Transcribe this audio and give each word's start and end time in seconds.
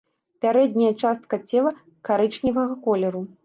Пярэдняя 0.45 0.93
частка 1.03 1.39
цела 1.49 1.77
карычневага 2.09 2.83
колеру. 2.89 3.27